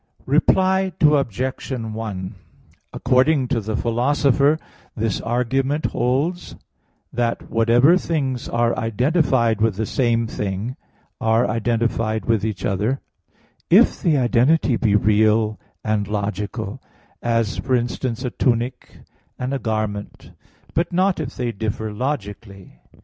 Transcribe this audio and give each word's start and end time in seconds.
Reply 0.25 0.93
Obj. 0.99 1.71
1: 1.71 2.35
According 2.91 3.47
to 3.49 3.61
the 3.61 3.75
Philosopher 3.77 4.57
(Phys. 4.57 4.59
iii), 4.59 4.65
this 4.95 5.21
argument 5.21 5.85
holds, 5.91 6.55
that 7.13 7.51
whatever 7.51 7.99
things 7.99 8.49
are 8.49 8.75
identified 8.79 9.61
with 9.61 9.75
the 9.75 9.85
same 9.85 10.25
thing 10.25 10.75
are 11.19 11.47
identified 11.47 12.25
with 12.25 12.43
each 12.43 12.65
other, 12.65 12.99
if 13.69 14.01
the 14.01 14.17
identity 14.17 14.75
be 14.75 14.95
real 14.95 15.59
and 15.83 16.07
logical; 16.07 16.81
as, 17.21 17.59
for 17.59 17.75
instance, 17.75 18.25
a 18.25 18.31
tunic 18.31 19.01
and 19.37 19.53
a 19.53 19.59
garment; 19.59 20.31
but 20.73 20.91
not 20.91 21.19
if 21.19 21.35
they 21.35 21.51
differ 21.51 21.93
logically. 21.93 22.79